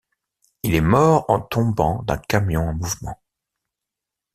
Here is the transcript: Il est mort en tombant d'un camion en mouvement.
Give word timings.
Il 0.63 0.73
est 0.73 0.81
mort 0.81 1.25
en 1.27 1.39
tombant 1.39 2.01
d'un 2.01 2.17
camion 2.17 2.69
en 2.69 2.73
mouvement. 2.73 3.19